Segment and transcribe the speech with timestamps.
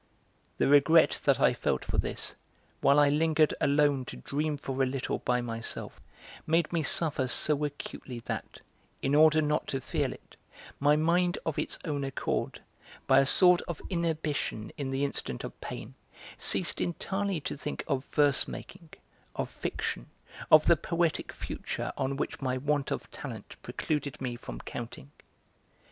[0.57, 2.33] The regret that I felt for this,
[2.79, 6.01] while I lingered alone to dream for a little by myself,
[6.47, 8.61] made me suffer so acutely that,
[9.03, 10.37] in order not to feel it,
[10.79, 12.63] my mind of its own accord,
[13.05, 15.93] by a sort of inhibition in the instant of pain,
[16.35, 18.89] ceased entirely to think of verse making,
[19.35, 20.07] of fiction,
[20.51, 25.11] of the poetic future on which my want of talent precluded me from counting.